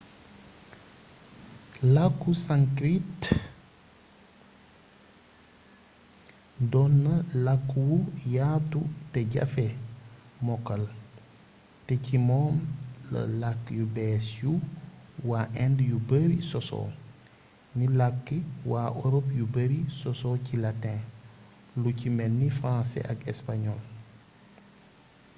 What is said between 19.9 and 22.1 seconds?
sosoo ci latin lu ci